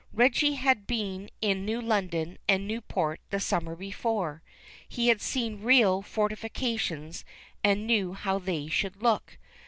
Reggie 0.13 0.55
had 0.55 0.87
been 0.87 1.29
in 1.43 1.63
New 1.63 1.79
London 1.79 2.39
and 2.47 2.65
New 2.65 2.81
port 2.81 3.21
the 3.29 3.39
summer 3.39 3.75
before; 3.75 4.41
he 4.89 5.09
had 5.09 5.21
seen 5.21 5.61
real 5.61 6.01
fortiflca 6.01 6.79
tions 6.79 7.23
and 7.63 7.85
knew 7.85 8.13
how 8.13 8.39
they 8.39 8.67
should 8.67 9.03
look. 9.03 9.37